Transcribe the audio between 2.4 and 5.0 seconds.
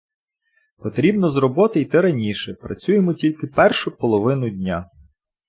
працюємо тільки першу половину дня.